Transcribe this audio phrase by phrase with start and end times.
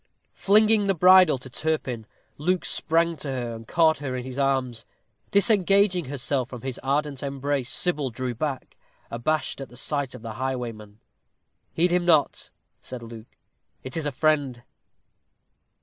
[0.33, 2.07] Flinging the bridle to Turpin,
[2.39, 4.83] Luke sprang to her, and caught her in his arms.
[5.29, 8.77] Disengaging herself from his ardent embrace, Sybil drew back,
[9.11, 11.01] abashed at the sight of the highwayman.
[11.71, 12.49] "Heed him not,"
[12.81, 13.37] said Luke;
[13.83, 14.63] "it is a friend."